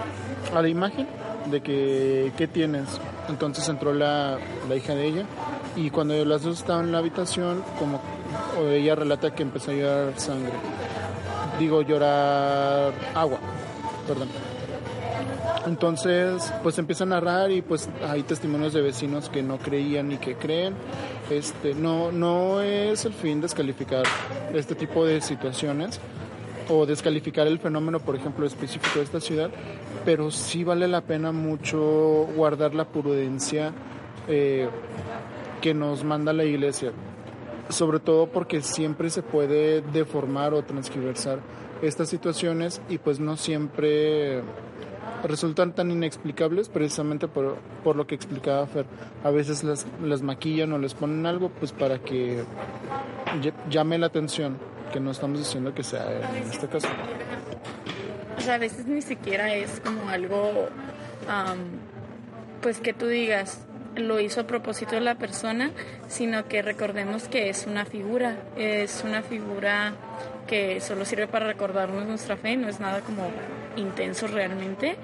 [0.54, 1.08] a la imagen
[1.46, 2.88] de que qué tienes.
[3.28, 5.24] Entonces entró la, la hija de ella
[5.76, 8.00] y cuando las dos estaban en la habitación, como
[8.70, 10.52] ella relata que empezó a llorar sangre.
[11.59, 13.38] Digo, llorar agua,
[14.07, 14.28] perdón.
[15.66, 20.18] Entonces, pues empieza a narrar y pues hay testimonios de vecinos que no creían y
[20.18, 20.74] que creen.
[21.30, 24.04] Este, no, no es el fin descalificar
[24.52, 26.00] este tipo de situaciones,
[26.68, 29.50] o descalificar el fenómeno, por ejemplo, específico de esta ciudad,
[30.05, 33.72] pero sí vale la pena mucho guardar la prudencia
[34.29, 34.68] eh,
[35.61, 36.92] que nos manda la iglesia,
[37.68, 41.38] sobre todo porque siempre se puede deformar o transgiversar
[41.83, 44.42] estas situaciones y pues no siempre
[45.24, 48.87] resultan tan inexplicables precisamente por, por lo que explicaba Fer.
[49.22, 52.44] A veces las, las maquillan o les ponen algo pues para que
[53.70, 54.59] llame la atención,
[54.94, 56.87] que no estamos diciendo que sea en este caso.
[58.38, 60.68] O sea, a veces ni siquiera es como algo,
[62.62, 65.72] pues que tú digas, lo hizo a propósito de la persona,
[66.07, 69.94] sino que recordemos que es una figura, es una figura
[70.46, 73.33] que solo sirve para recordarnos nuestra fe, no es nada como
[73.74, 74.94] intenso realmente.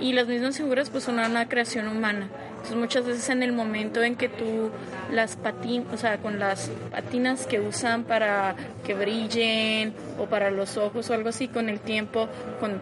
[0.00, 2.26] Y las mismas figuras pues son una creación humana.
[2.58, 4.70] Entonces muchas veces en el momento en que tú
[5.12, 10.76] las patinas, o sea, con las patinas que usan para que brillen o para los
[10.76, 12.80] ojos o algo así, con el tiempo, con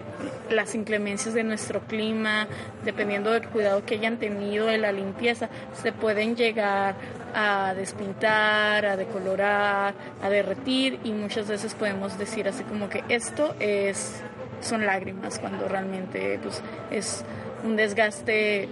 [0.51, 2.49] las inclemencias de nuestro clima,
[2.85, 6.95] dependiendo del cuidado que hayan tenido de la limpieza, se pueden llegar
[7.35, 13.55] a despintar, a decolorar, a derretir y muchas veces podemos decir así como que esto
[13.61, 14.23] es
[14.63, 17.25] son lágrimas cuando realmente pues, es
[17.63, 18.69] un desgaste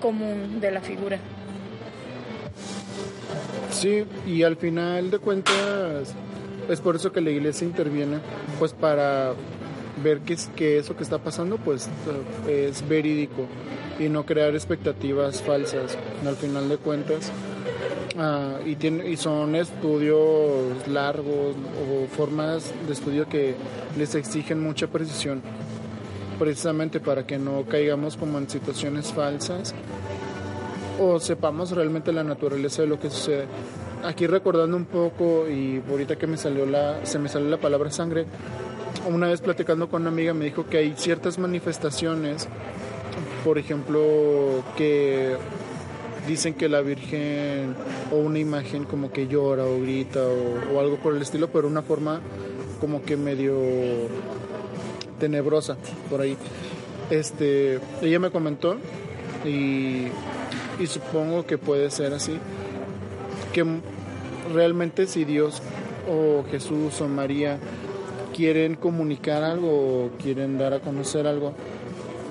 [0.00, 1.18] común de la figura.
[3.70, 6.14] Sí, y al final de cuentas
[6.68, 8.18] es por eso que la iglesia interviene,
[8.58, 9.34] pues para
[10.02, 11.88] ver que, que eso que está pasando pues
[12.48, 13.46] es verídico
[13.98, 15.96] y no crear expectativas falsas.
[16.26, 17.30] Al final de cuentas,
[18.18, 23.54] Ah, y, tiene, y son estudios largos o formas de estudio que
[23.96, 25.40] les exigen mucha precisión,
[26.40, 29.74] precisamente para que no caigamos como en situaciones falsas
[30.98, 33.44] o sepamos realmente la naturaleza de lo que sucede.
[34.02, 37.90] Aquí recordando un poco y ahorita que me salió la, se me salió la palabra
[37.90, 38.24] sangre,
[39.06, 42.48] una vez platicando con una amiga me dijo que hay ciertas manifestaciones,
[43.44, 45.36] por ejemplo, que
[46.26, 47.74] dicen que la Virgen
[48.12, 51.82] o una imagen como que llora o grita o, algo por el estilo, pero una
[51.82, 52.20] forma
[52.80, 53.58] como que medio
[55.20, 55.76] tenebrosa
[56.10, 56.36] por ahí.
[57.10, 58.76] Este, ella me comentó
[59.44, 60.06] y,
[60.80, 62.38] y supongo que puede ser así,
[63.52, 63.64] que
[64.52, 65.62] realmente si Dios
[66.08, 67.58] o Jesús o María
[68.34, 71.54] quieren comunicar algo o quieren dar a conocer algo,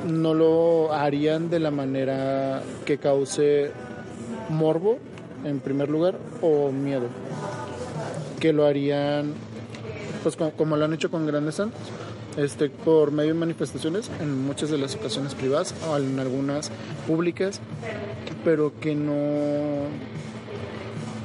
[0.08, 3.72] no lo harían de la manera que cause
[4.50, 4.98] morbo
[5.46, 7.08] en primer lugar o miedo
[8.40, 9.34] que lo harían
[10.24, 11.80] pues como, lo han hecho con grandes santos
[12.38, 16.72] este por medio de manifestaciones en muchas de las ocasiones privadas o en algunas
[17.08, 17.60] públicas
[18.44, 19.88] pero que no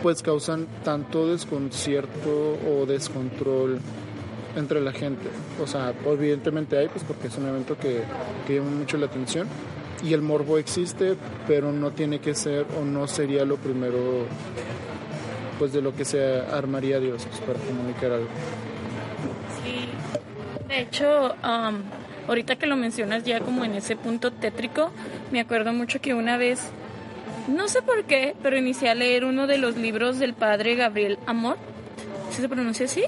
[0.03, 3.79] pues causan tanto desconcierto o descontrol
[4.55, 5.29] entre la gente.
[5.63, 8.03] O sea, evidentemente hay, pues porque es un evento que,
[8.47, 9.49] que llama mucho la atención
[10.05, 14.27] y el morbo existe, pero no tiene que ser o no sería lo primero
[15.59, 18.29] pues de lo que se armaría Dios pues, para comunicar algo.
[20.75, 21.83] De hecho, um,
[22.27, 24.91] ahorita que lo mencionas ya como en ese punto tétrico,
[25.31, 26.63] me acuerdo mucho que una vez,
[27.47, 31.21] no sé por qué, pero inicié a leer uno de los libros del padre Gabriel
[31.27, 31.59] Amor,
[32.33, 33.05] ¿sí se pronuncia así?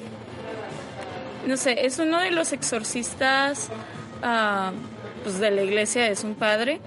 [1.45, 3.69] no sé, es uno de los exorcistas
[5.25, 6.81] pues de la iglesia, es un padre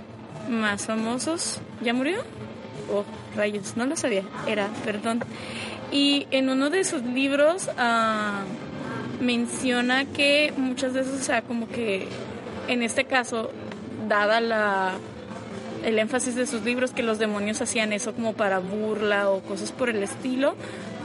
[0.49, 1.59] más famosos.
[1.81, 2.19] ¿Ya murió?
[2.89, 3.03] Oh,
[3.35, 5.19] rayos, no lo sabía, era, perdón.
[5.91, 8.68] Y en uno de sus libros uh,
[9.19, 12.07] menciona que muchas veces, o sea, como que
[12.67, 13.51] en este caso,
[14.07, 14.93] dada la
[15.83, 19.71] el énfasis de sus libros que los demonios hacían eso como para burla o cosas
[19.71, 20.55] por el estilo,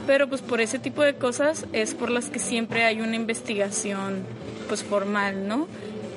[0.05, 4.23] pero pues por ese tipo de cosas es por las que siempre hay una investigación
[4.67, 5.67] pues formal, ¿no?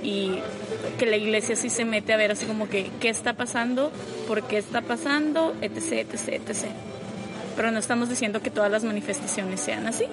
[0.03, 0.39] Y
[0.99, 3.91] que la iglesia sí se mete a ver así como que qué está pasando,
[4.27, 6.67] por qué está pasando, etc, etc, etc.
[7.57, 10.07] Pero no estamos diciendo que todas las manifestaciones sean así.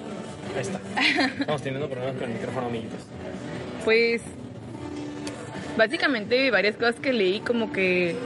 [0.56, 0.80] Ahí está.
[1.38, 3.00] Estamos teniendo problemas con el micrófono, amiguitos.
[3.84, 4.22] Pues
[5.76, 8.16] básicamente varias cosas que leí como que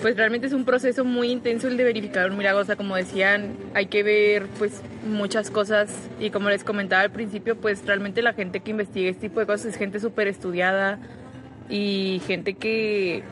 [0.00, 2.60] pues realmente es un proceso muy intenso el de verificar un milagro.
[2.60, 7.10] O sea, como decían, hay que ver pues muchas cosas y como les comentaba al
[7.10, 10.98] principio, pues realmente la gente que investiga este tipo de cosas es gente súper estudiada
[11.68, 13.22] y gente que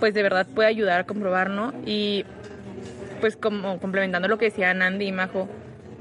[0.00, 1.74] pues de verdad puede ayudar a comprobar, ¿no?
[1.84, 2.24] Y
[3.20, 5.48] pues como complementando lo que decían Andy y Majo,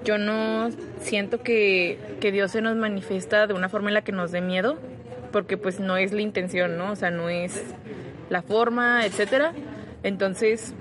[0.04, 0.70] yo no
[1.02, 4.42] siento que, que Dios se nos manifiesta de una forma en la que nos dé
[4.42, 4.78] miedo,
[5.32, 6.92] porque pues no es la intención, ¿no?
[6.92, 7.64] O sea, no es
[8.30, 9.54] la forma, etcétera
[10.04, 10.74] entonces,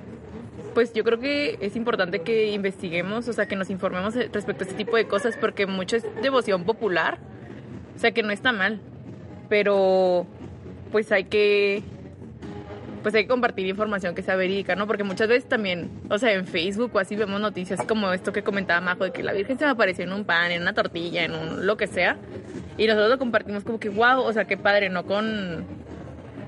[0.75, 4.67] pues yo creo que es importante que investiguemos, o sea, que nos informemos respecto a
[4.67, 7.19] este tipo de cosas, porque mucho es devoción popular
[7.97, 8.81] O sea, que no está mal.
[9.49, 10.27] Pero
[10.91, 11.83] pues hay que
[13.03, 14.87] pues hay que compartir información que sea verídica, ¿no?
[14.87, 18.43] Porque muchas veces también, o sea, en Facebook o así vemos noticias como esto que
[18.43, 21.25] comentaba Majo, de que la Virgen se me apareció en un pan, en una tortilla,
[21.25, 22.17] en un lo que sea,
[22.79, 25.65] y nosotros lo compartimos como que, wow, o sea, qué padre, no con,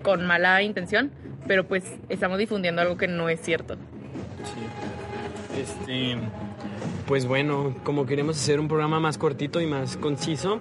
[0.03, 1.11] con mala intención,
[1.47, 3.77] pero pues estamos difundiendo algo que no es cierto.
[4.45, 5.61] Sí.
[5.61, 6.17] Este,
[7.07, 10.59] pues bueno, como queremos hacer un programa más cortito y más conciso,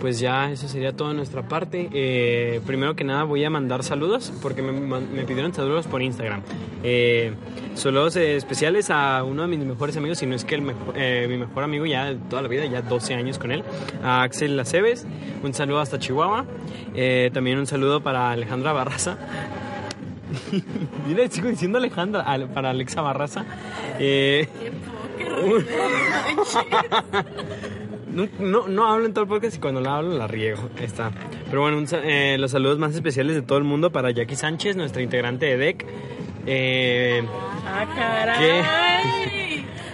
[0.00, 1.88] pues ya eso sería toda nuestra parte.
[1.92, 6.42] Eh, primero que nada voy a mandar saludos porque me, pidieron saludos por Instagram.
[6.82, 7.34] Eh,
[7.74, 11.26] saludos especiales a uno de mis mejores amigos, si no es que el mejor, eh,
[11.28, 13.62] mi mejor amigo ya toda la vida, ya 12 años con él,
[14.02, 15.06] a Axel Laceves.
[15.42, 16.46] Un saludo hasta Chihuahua.
[16.94, 19.18] Eh, también un saludo para Alejandra Barraza.
[21.06, 23.44] Mira, sigo diciendo Alejandra, al- para Alexa Barraza.
[28.12, 30.68] No, no, no hablo en todo el podcast y cuando la hablo la riego.
[30.80, 31.10] Está.
[31.48, 34.76] Pero bueno, un eh, los saludos más especiales de todo el mundo para Jackie Sánchez,
[34.76, 35.86] nuestra integrante de DEC.
[36.46, 37.22] Eh,
[37.64, 38.62] Ah, caray.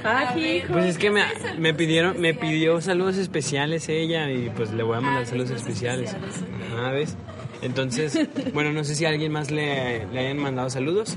[0.04, 0.72] Ah, hijo.
[0.72, 1.22] pues es que me,
[1.58, 6.16] me pidieron, me pidió saludos especiales ella y pues le voy a mandar saludos especiales.
[6.76, 7.16] Ah, ¿ves?
[7.60, 8.18] Entonces,
[8.54, 11.16] bueno, no sé si a alguien más le, le hayan mandado saludos.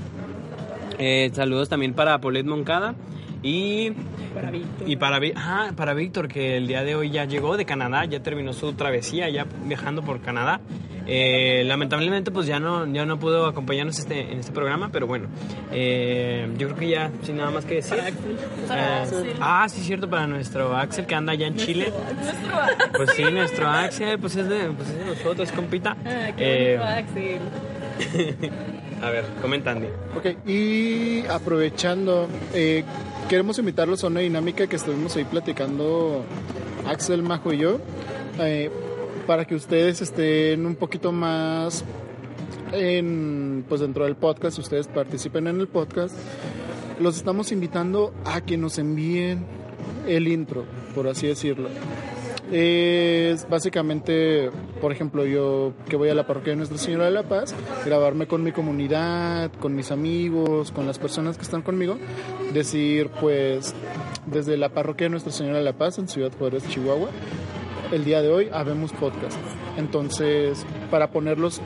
[0.98, 2.94] Eh, saludos también para Paulette Moncada
[3.42, 3.90] y
[4.34, 4.88] Para Víctor.
[4.88, 8.20] y para ah, para Víctor que el día de hoy ya llegó de Canadá, ya
[8.20, 10.60] terminó su travesía, ya viajando por Canadá.
[11.04, 15.26] Eh, lamentablemente pues ya no ya no pudo acompañarnos este en este programa, pero bueno,
[15.72, 17.98] eh, yo creo que ya sin nada más que decir.
[18.68, 19.32] Para Eh, Axel.
[19.40, 21.92] ah, sí, cierto, para nuestro Axel que anda allá en Chile.
[22.96, 25.96] Pues sí, nuestro Axel, pues es de, pues es de nosotros, compita.
[26.04, 27.40] Ah, Eh, Axel.
[29.02, 29.88] a ver, comenta Andy.
[30.16, 32.84] Ok, y aprovechando, eh,
[33.32, 36.22] queremos invitarlos a una dinámica que estuvimos ahí platicando
[36.86, 37.80] Axel, Majo y yo,
[38.38, 38.70] eh,
[39.26, 41.82] para que ustedes estén un poquito más
[42.72, 46.14] en, pues dentro del podcast, ustedes participen en el podcast.
[47.00, 49.46] Los estamos invitando a que nos envíen
[50.06, 51.70] el intro, por así decirlo.
[52.52, 54.50] Es básicamente,
[54.82, 57.54] por ejemplo, yo que voy a la parroquia de Nuestra Señora de la Paz,
[57.86, 61.96] grabarme con mi comunidad, con mis amigos, con las personas que están conmigo,
[62.52, 63.74] decir pues
[64.26, 67.08] desde la parroquia de Nuestra Señora de la Paz en Ciudad Juárez, Chihuahua,
[67.90, 69.38] el día de hoy habemos podcast.
[69.78, 71.62] Entonces, para ponerlos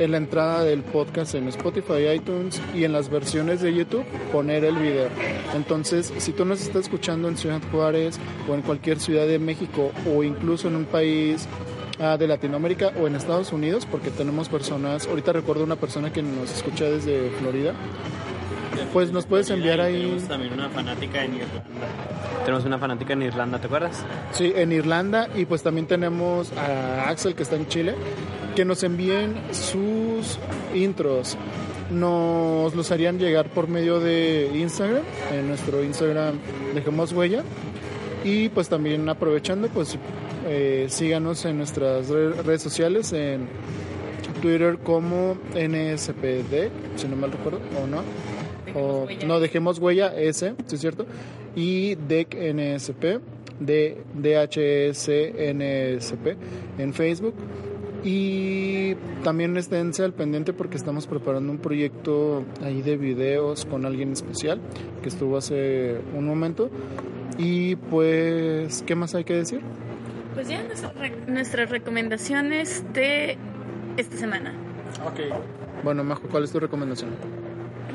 [0.00, 4.64] en la entrada del podcast en Spotify, iTunes y en las versiones de YouTube, poner
[4.64, 5.08] el video.
[5.54, 9.92] Entonces, si tú nos estás escuchando en Ciudad Juárez o en cualquier ciudad de México
[10.12, 11.46] o incluso en un país
[12.00, 16.22] ah, de Latinoamérica o en Estados Unidos, porque tenemos personas, ahorita recuerdo una persona que
[16.22, 17.72] nos escucha desde Florida,
[18.92, 20.02] pues nos puedes enviar ahí...
[20.02, 21.60] Tenemos también una fanática en Irlanda.
[22.44, 24.04] Tenemos una fanática en Irlanda, ¿te acuerdas?
[24.32, 27.94] Sí, en Irlanda y pues también tenemos a Axel que está en Chile,
[28.54, 30.38] que nos envíen sus
[30.74, 31.36] intros.
[31.90, 36.38] Nos los harían llegar por medio de Instagram, en nuestro Instagram
[36.74, 37.42] dejemos huella.
[38.24, 39.98] Y pues también aprovechando, pues
[40.46, 43.46] eh, síganos en nuestras re- redes sociales, en
[44.40, 48.02] Twitter como NSPD, si no mal recuerdo, o no.
[48.76, 51.06] O, no, dejemos huella S, ¿sí es cierto?
[51.54, 53.20] Y DEC NSP,
[53.60, 55.08] de DHS
[55.54, 56.36] NSP
[56.78, 57.34] en Facebook.
[58.04, 64.12] Y también esténse al pendiente porque estamos preparando un proyecto ahí de videos con alguien
[64.12, 64.60] especial
[65.02, 66.70] que estuvo hace un momento.
[67.38, 69.60] Y pues, ¿qué más hay que decir?
[70.34, 73.38] Pues ya nuestras re- nuestras recomendaciones de
[73.96, 74.52] esta semana.
[75.06, 75.20] Ok.
[75.82, 77.10] Bueno, Majo, ¿cuál es tu recomendación?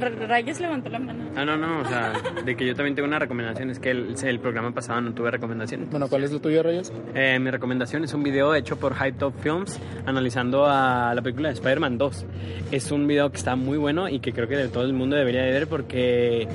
[0.02, 1.24] R- Rayas levantó la mano.
[1.36, 2.14] Ah, no, no, o sea,
[2.46, 5.32] de que yo también tengo una recomendación, es que el, el programa pasado no tuve
[5.32, 5.88] recomendación.
[5.90, 6.92] Bueno, ¿cuál es la tuya, Rayas?
[7.16, 11.50] Eh, mi recomendación es un video hecho por Hype Top Films analizando a la película
[11.50, 12.26] de Spider-Man 2.
[12.72, 15.16] Es un video que está muy bueno y que creo que de todo el mundo
[15.16, 16.48] debería de ver porque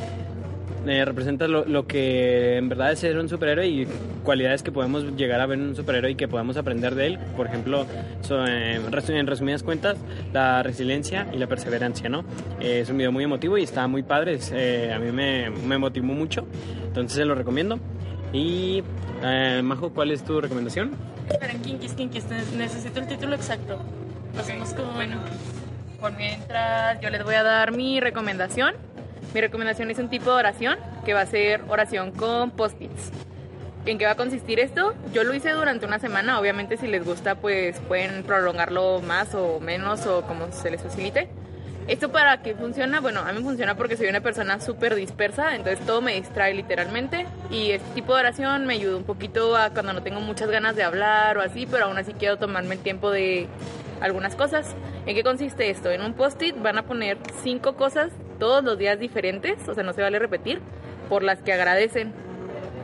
[0.87, 3.87] eh, representa lo, lo que en verdad es ser un superhéroe y
[4.23, 7.19] cualidades que podemos llegar a ver en un superhéroe y que podemos aprender de él.
[7.37, 7.87] Por ejemplo,
[8.23, 9.97] so- eh, en resumidas cuentas,
[10.33, 12.25] la resiliencia y la perseverancia, ¿no?
[12.61, 14.35] Eh, es un video muy emotivo y está muy padre.
[14.35, 16.47] es, eh, a mí me, me motivó mucho,
[16.87, 17.79] entonces se lo recomiendo.
[18.33, 18.83] Y,
[19.23, 20.91] eh, Majo, ¿cuál es tu recomendación?
[21.31, 23.79] Esperen, Kinkis, Kinkis, ne- necesito el título exacto.
[24.37, 24.93] Pasemos como...
[24.93, 25.17] Bueno,
[26.01, 28.75] por mientras yo les voy a dar mi recomendación.
[29.35, 33.11] Mi recomendación es un tipo de oración que va a ser oración con post-its.
[33.85, 34.95] ¿En qué va a consistir esto?
[35.13, 39.59] Yo lo hice durante una semana, obviamente si les gusta pues pueden prolongarlo más o
[39.59, 41.29] menos o como se les facilite.
[41.89, 43.01] ¿Esto para qué funciona?
[43.01, 47.27] Bueno, a mí funciona porque soy una persona súper dispersa, entonces todo me distrae literalmente.
[47.51, 50.77] Y este tipo de oración me ayuda un poquito a cuando no tengo muchas ganas
[50.77, 53.49] de hablar o así, pero aún así quiero tomarme el tiempo de
[54.01, 54.77] algunas cosas.
[55.07, 55.91] ¿En qué consiste esto?
[55.91, 59.93] En un post-it van a poner cinco cosas todos los días diferentes, o sea, no
[59.93, 60.61] se vale repetir,
[61.09, 62.13] por las que agradecen.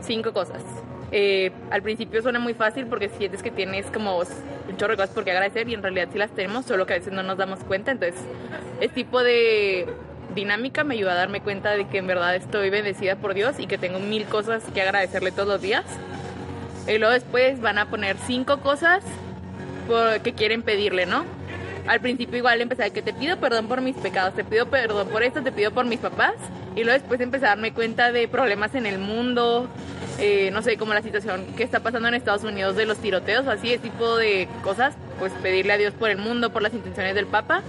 [0.02, 0.62] Cinco cosas.
[1.12, 5.10] Eh, al principio suena muy fácil porque sientes que tienes como un chorro de cosas
[5.10, 7.36] por qué agradecer y en realidad sí las tenemos, solo que a veces no nos
[7.36, 7.90] damos cuenta.
[7.90, 8.20] Entonces,
[8.80, 9.86] este tipo de
[10.34, 13.66] dinámica me ayuda a darme cuenta de que en verdad estoy bendecida por Dios y
[13.66, 15.84] que tengo mil cosas que agradecerle todos los días.
[16.86, 19.02] Y luego después van a poner cinco cosas
[20.22, 21.24] que quieren pedirle, ¿no?
[21.86, 25.22] Al principio igual empecé que te pido perdón por mis pecados, te pido perdón por
[25.22, 26.34] esto, te pido por mis papás.
[26.76, 29.68] Y luego después empecé a darme cuenta de problemas en el mundo,
[30.18, 33.48] eh, no sé, como la situación que está pasando en Estados Unidos de los tiroteos
[33.48, 37.14] así, ese tipo de cosas, pues pedirle a Dios por el mundo, por las intenciones
[37.14, 37.62] del Papa.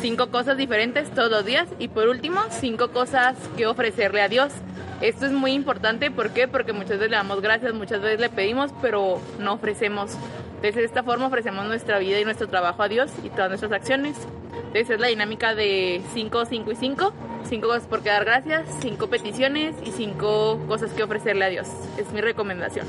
[0.00, 1.68] Cinco cosas diferentes todos los días.
[1.78, 4.52] Y por último, cinco cosas que ofrecerle a Dios.
[5.00, 6.46] Esto es muy importante, ¿por qué?
[6.46, 10.16] Porque muchas veces le damos gracias, muchas veces le pedimos, pero no ofrecemos.
[10.62, 13.72] Entonces, de esta forma ofrecemos nuestra vida y nuestro trabajo a Dios y todas nuestras
[13.72, 14.16] acciones.
[14.54, 17.12] Entonces, es la dinámica de 5, 5 y 5.
[17.48, 21.66] 5 cosas por quedar gracias, 5 peticiones y 5 cosas que ofrecerle a Dios.
[21.98, 22.86] Es mi recomendación.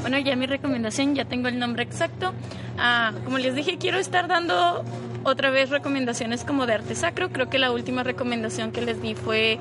[0.00, 2.32] Bueno, ya mi recomendación, ya tengo el nombre exacto.
[2.78, 4.86] Ah, como les dije, quiero estar dando
[5.22, 7.28] otra vez recomendaciones como de arte sacro.
[7.28, 9.58] Creo que la última recomendación que les di fue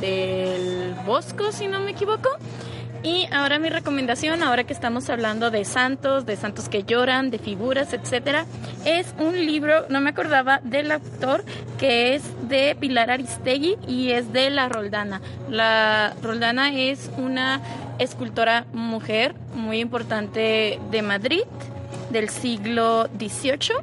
[0.00, 2.28] del Bosco, si no me equivoco.
[3.02, 7.38] Y ahora mi recomendación, ahora que estamos hablando de santos, de santos que lloran, de
[7.38, 8.44] figuras, etcétera,
[8.84, 11.44] es un libro, no me acordaba del autor,
[11.78, 15.20] que es de Pilar Aristegui y es de La Roldana.
[15.48, 17.60] La Roldana es una
[18.00, 21.42] escultora mujer muy importante de Madrid
[22.10, 23.76] del siglo XVIII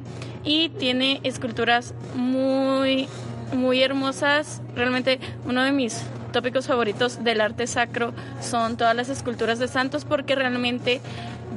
[0.44, 3.08] y tiene esculturas muy
[3.54, 4.60] muy hermosas.
[4.74, 6.02] Realmente uno de mis
[6.36, 8.12] tópicos favoritos del arte sacro
[8.42, 11.00] son todas las esculturas de santos porque realmente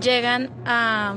[0.02, 1.16] llegan a,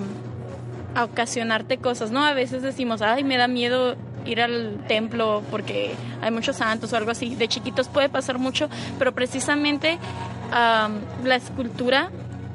[0.96, 2.24] a ocasionarte cosas, ¿no?
[2.24, 3.94] A veces decimos, ay, me da miedo
[4.24, 7.36] ir al templo porque hay muchos santos o algo así.
[7.36, 10.00] De chiquitos puede pasar mucho, pero precisamente
[10.50, 12.10] la escultura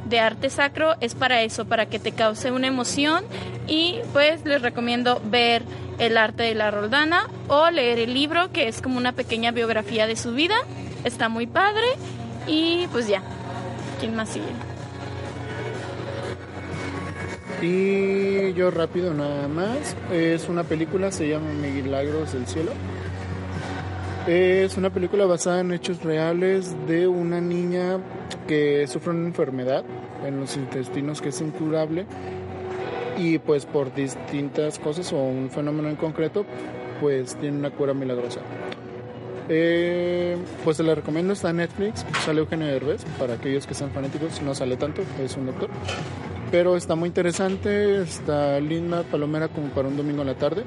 [0.06, 3.24] de arte sacro es para eso, para que te cause una emoción
[3.68, 5.64] y pues les recomiendo ver
[6.00, 10.08] el arte de la Roldana o leer el libro que es como una pequeña biografía
[10.08, 10.56] de su vida.
[11.04, 11.86] Está muy padre
[12.48, 13.22] y pues ya.
[14.00, 14.46] ¿Quién más sigue?
[17.62, 19.96] Y yo rápido nada más.
[20.12, 22.72] Es una película, se llama Milagros del Cielo.
[24.28, 28.00] Es una película basada en hechos reales de una niña
[28.46, 29.86] que sufre una enfermedad
[30.26, 32.06] en los intestinos que es incurable
[33.18, 36.46] y pues por distintas cosas o un fenómeno en concreto
[37.00, 38.42] pues tiene una cura milagrosa.
[39.48, 43.92] Eh, pues se la recomiendo, está en Netflix, sale Eugenio Derbez, para aquellos que sean
[43.92, 45.70] fanáticos, no sale tanto, es un doctor.
[46.52, 50.64] Pero está muy interesante, está linda, palomera como para un domingo en la tarde.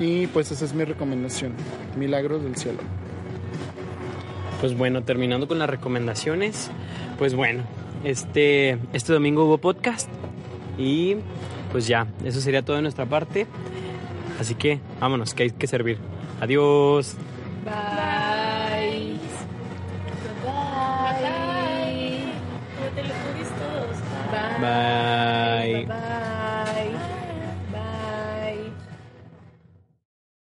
[0.00, 1.52] Y pues esa es mi recomendación,
[1.96, 2.80] Milagros del Cielo.
[4.60, 6.70] Pues bueno, terminando con las recomendaciones,
[7.18, 7.62] pues bueno,
[8.02, 10.08] este, este domingo hubo podcast
[10.78, 11.16] y
[11.72, 13.46] pues ya, eso sería todo de nuestra parte.
[14.40, 15.98] Así que vámonos, que hay que servir.
[16.40, 17.14] Adiós.
[17.64, 18.23] Bye.
[24.64, 25.68] Bye.
[25.72, 25.84] Bye.
[25.88, 26.13] Bye.